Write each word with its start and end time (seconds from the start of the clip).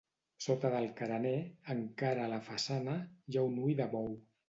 Sota 0.45 0.71
del 0.75 0.87
carener, 1.01 1.35
encara 1.75 2.25
a 2.25 2.33
la 2.35 2.43
façana, 2.51 2.99
hi 3.33 3.39
ha 3.43 3.49
un 3.55 3.65
ull 3.69 3.81
de 3.85 3.93
bou. 3.97 4.15